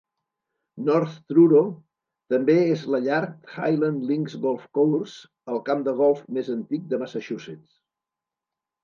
North 0.85 1.17
Truro 1.33 1.59
també 2.33 2.55
és 2.69 2.85
la 2.95 2.99
llar 3.03 3.19
de 3.25 3.51
Highland 3.65 4.07
Links 4.13 4.37
Golf 4.47 4.63
Course, 4.79 5.29
el 5.57 5.61
camp 5.69 5.85
de 5.89 5.95
golf 6.01 6.25
més 6.39 6.51
antic 6.55 6.89
de 6.95 7.01
Massachusetts. 7.03 7.69